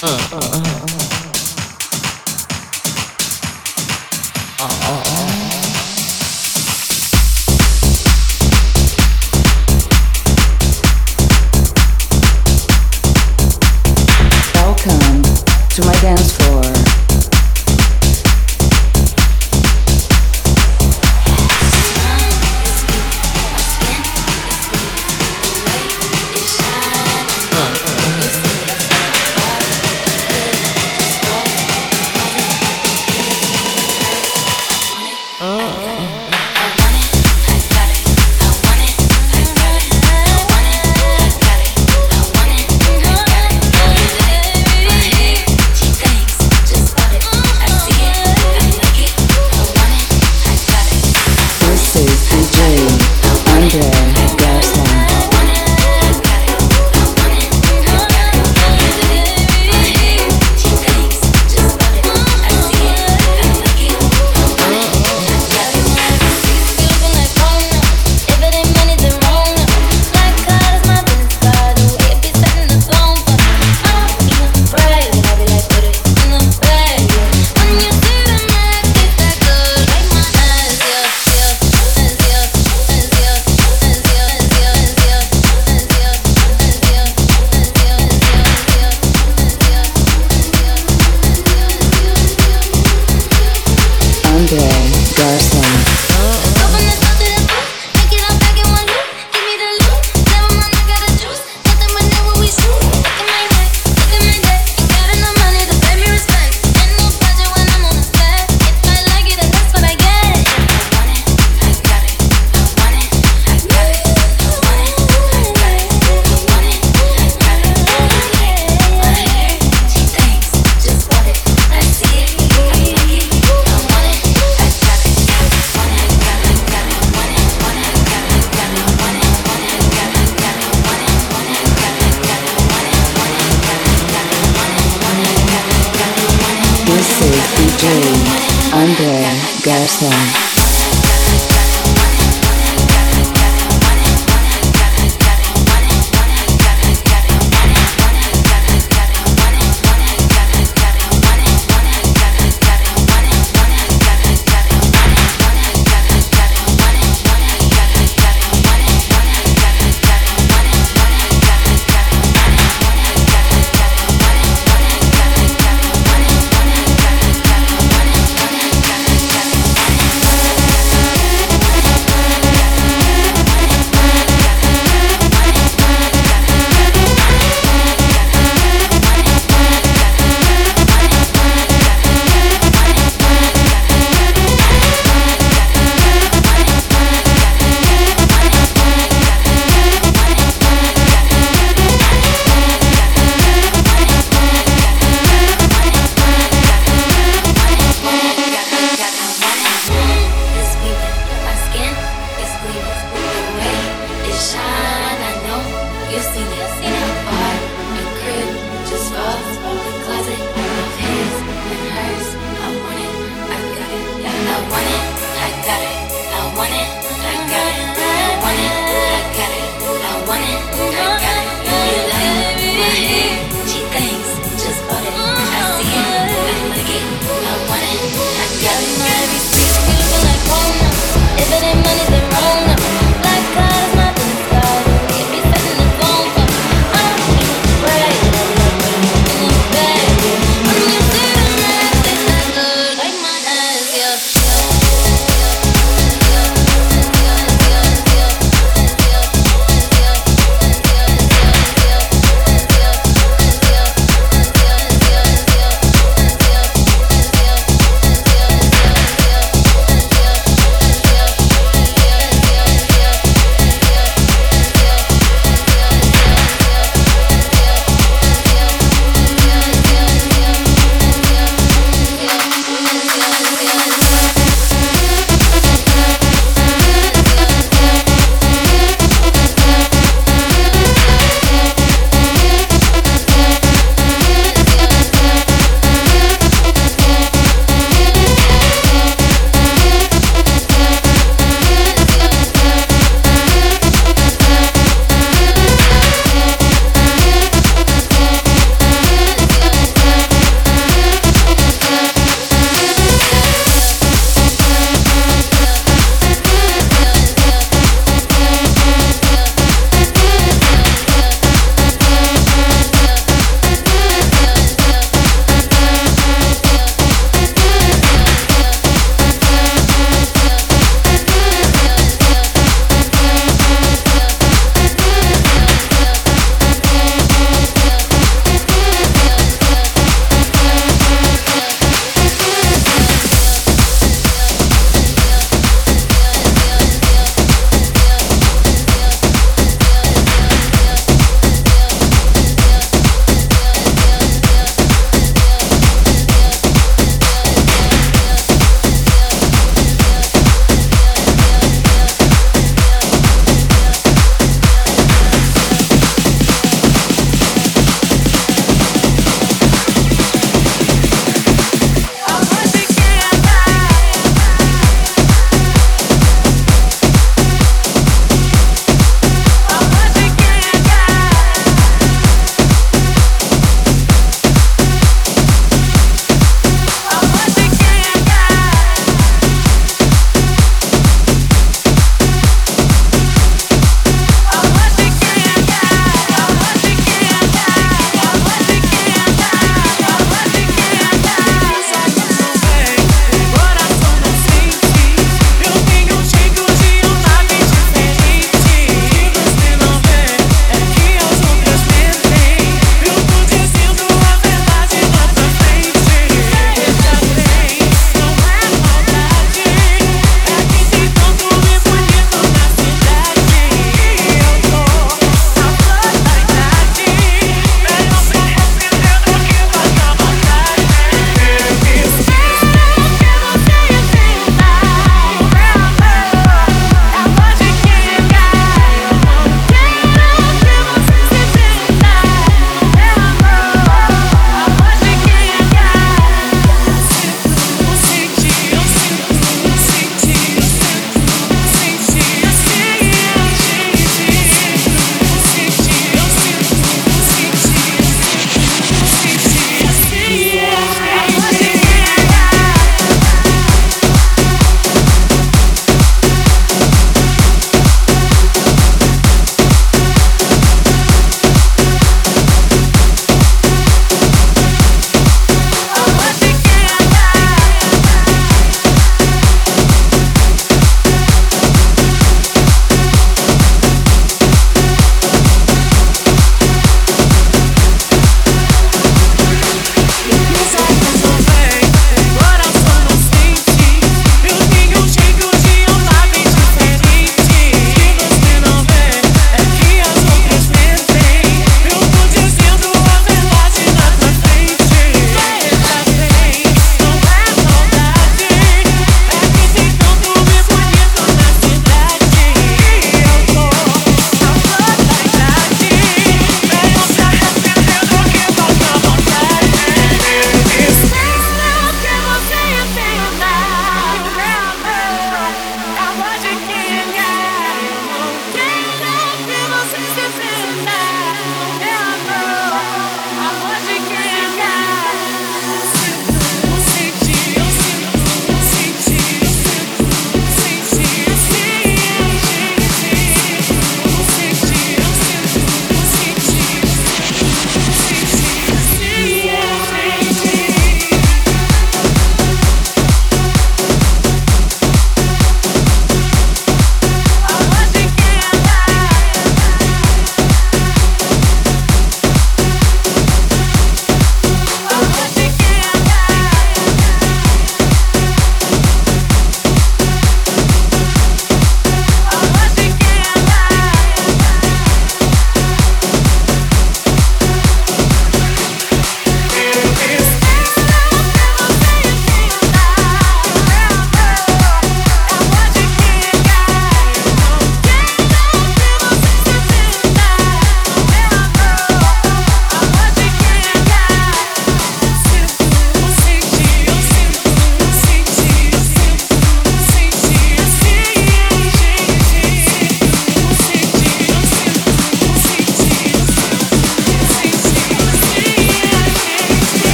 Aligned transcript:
uh, 0.00 0.06
uh, 0.06 0.36
uh. 0.36 0.62
uh, 0.62 0.94
uh. 0.94 0.97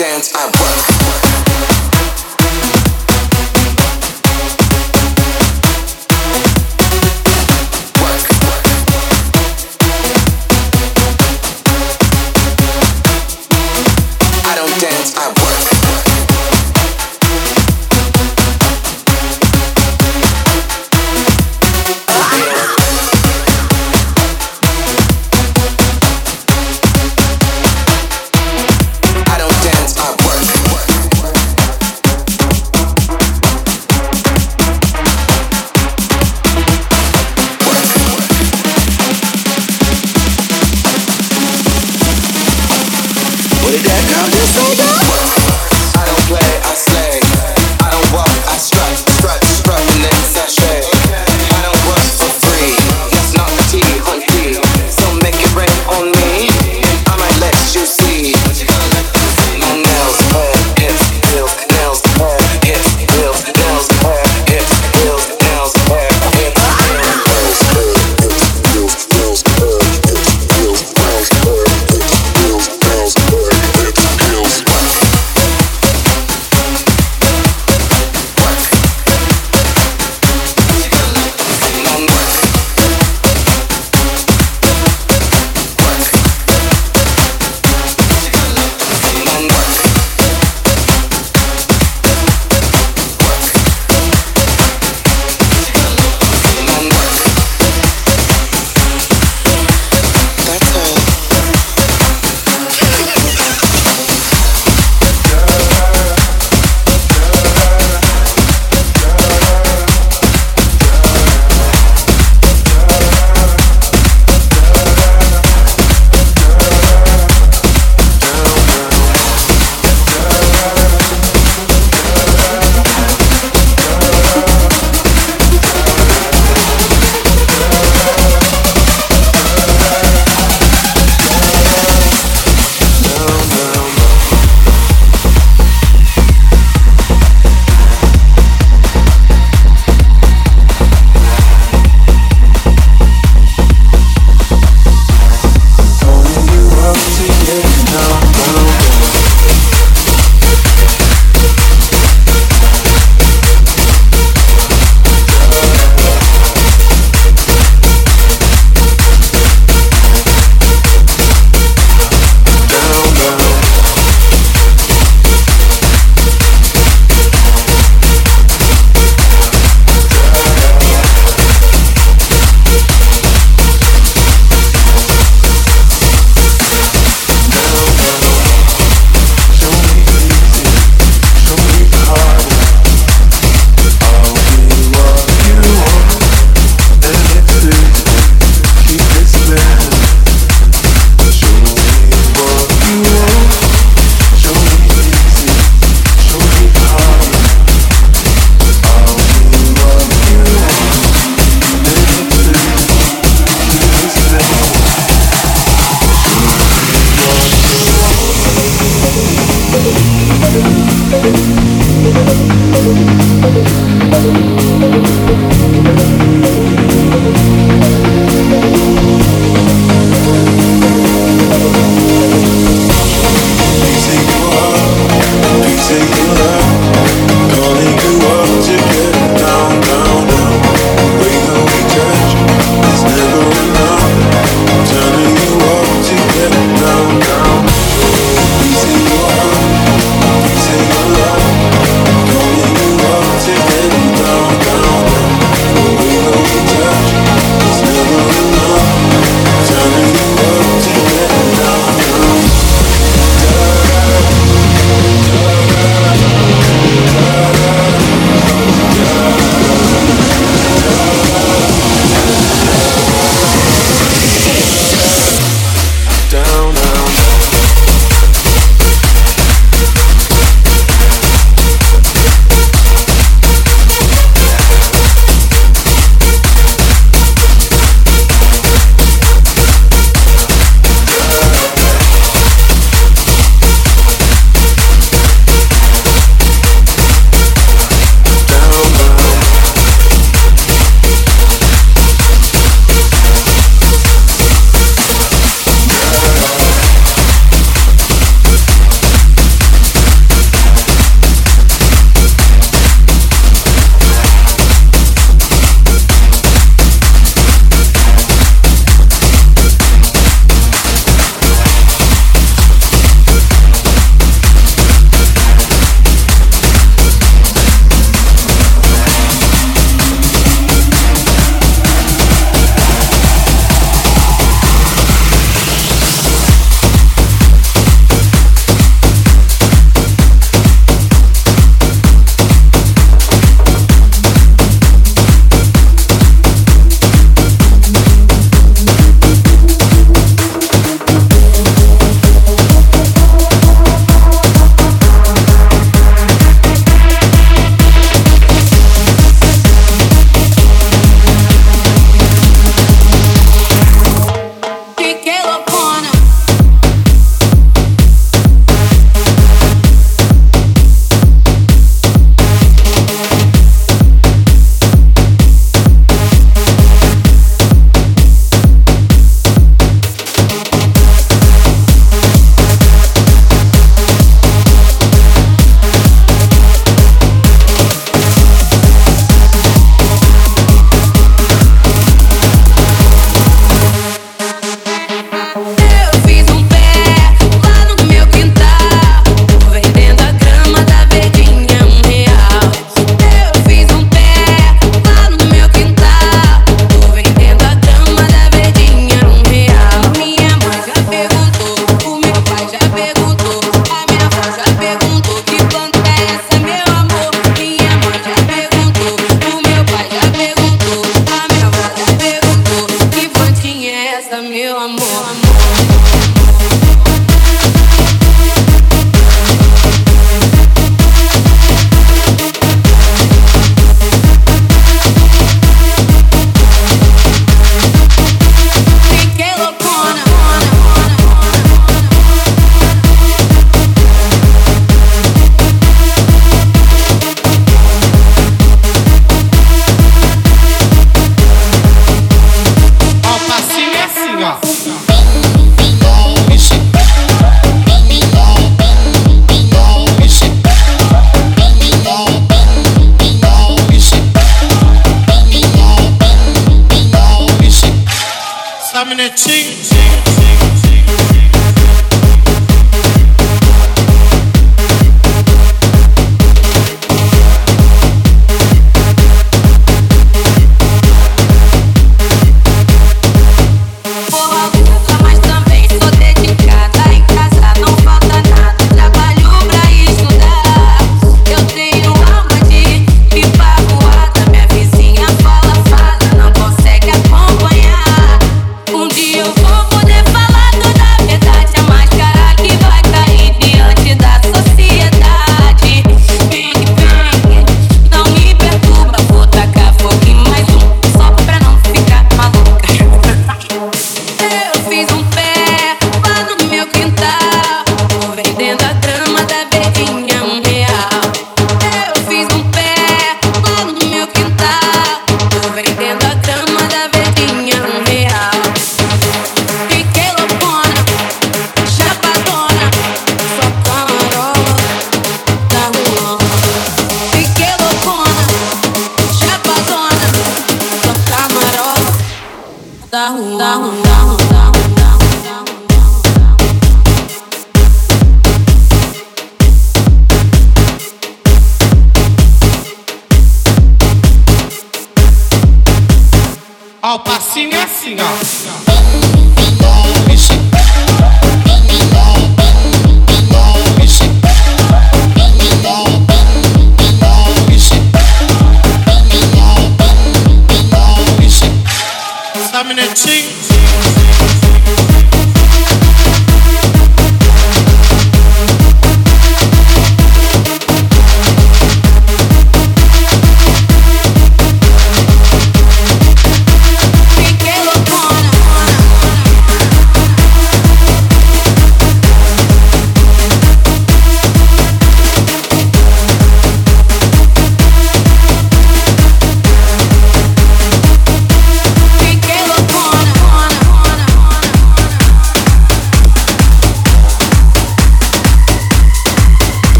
dance. 0.00 0.39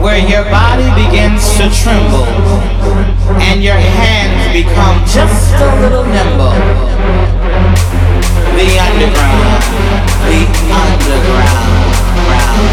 where 0.00 0.18
your 0.18 0.44
body 0.44 0.86
begins 0.94 1.56
to 1.56 1.68
tremble 1.70 2.26
and 3.42 3.62
your 3.62 3.74
hands 3.74 4.52
become 4.52 5.04
just 5.06 5.54
a 5.54 5.80
little 5.80 6.04
nimble. 6.04 6.54
The 8.54 8.78
underground, 8.78 9.62
the 10.30 10.46
underground, 10.70 11.90
ground. 12.26 12.69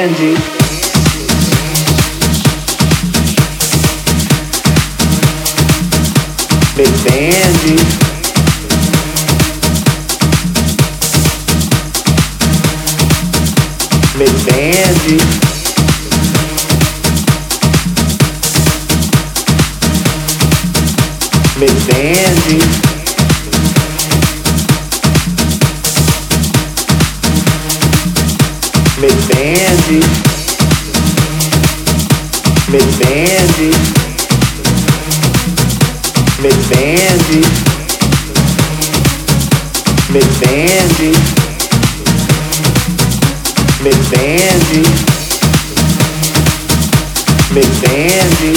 Andy. 0.00 0.34
Baby 6.74 7.10
Andy. 7.12 7.76
Baby 14.16 14.52
Andy. 14.56 15.18
Baby 21.60 22.89
Vandy. 29.40 30.00
Miss 32.68 32.84
Vandy. 33.00 33.70
Miss 36.42 36.60
Vandy. 36.68 37.40
Miss 40.12 40.26
Vandy. 40.40 41.12
Miss 43.82 44.00
Vandy. 44.12 44.82
Miss 47.54 47.72
Vandy. 47.82 48.52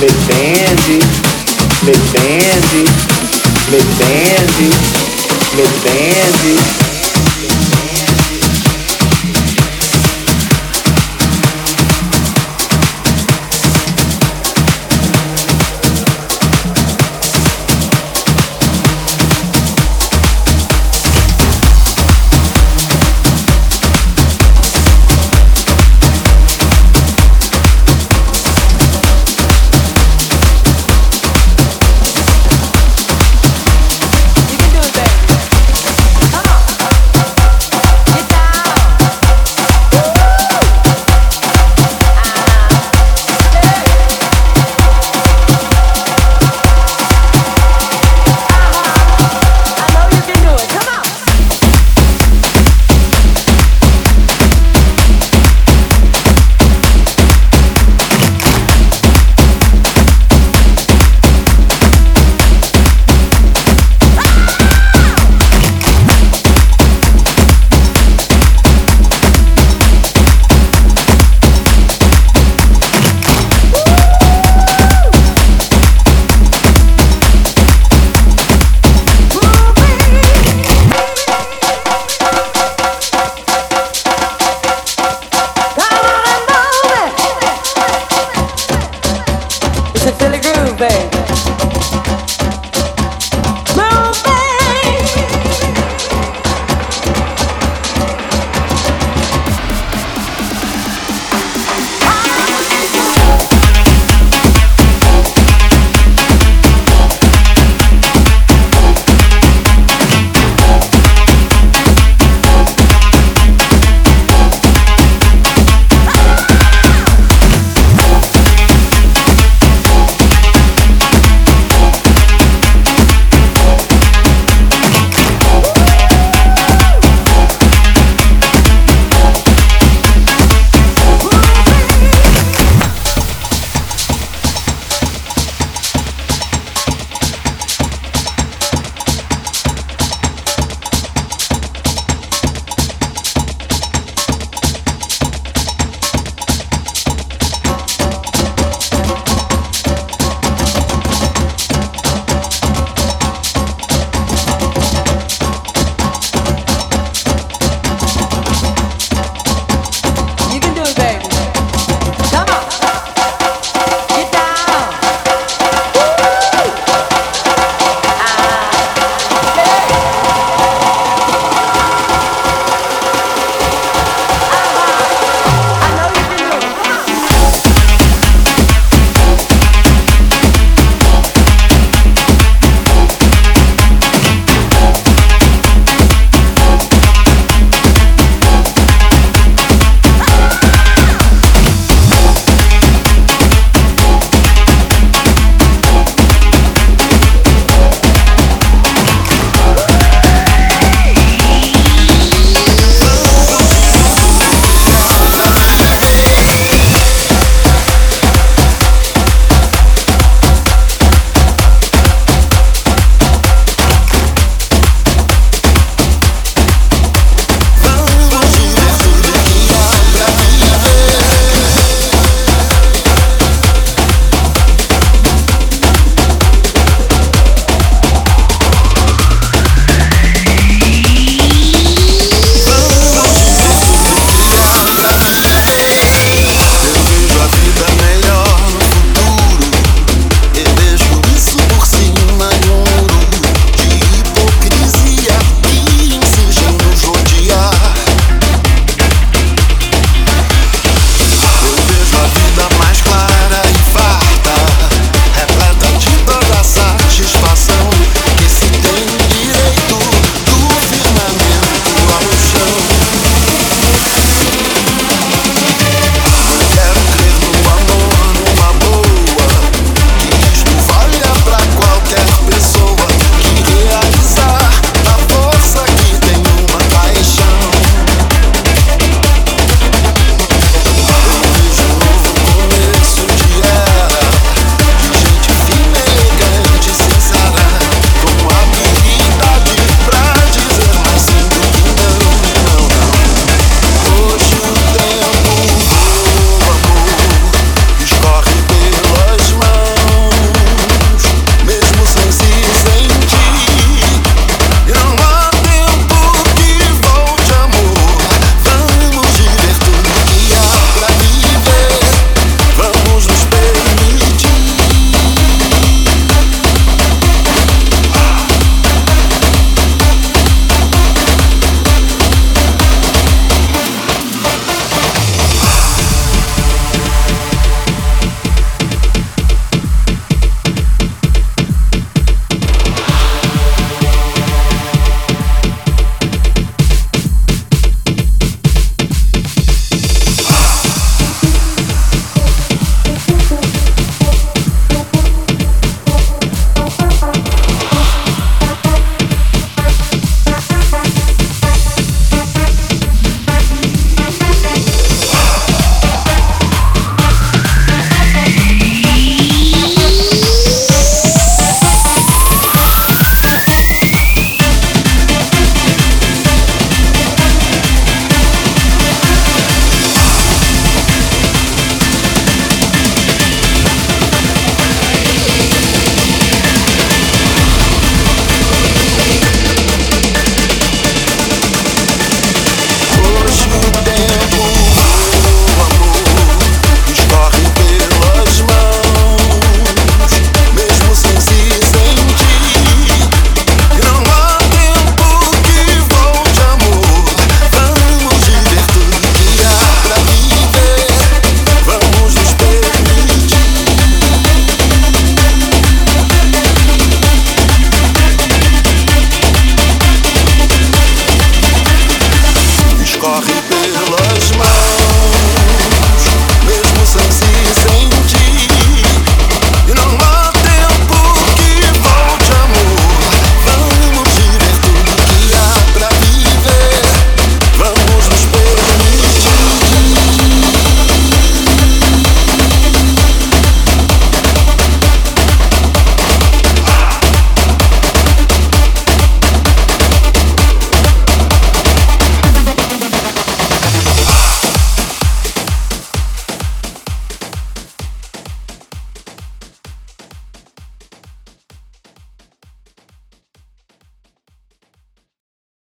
Miss 0.00 0.16
Vandy. 0.28 0.98
Miss 1.82 2.02
Vandy. 2.14 2.84
Miss 3.70 3.84
Vandy. 3.98 4.99
It's 5.62 5.84
bandy. 5.84 6.79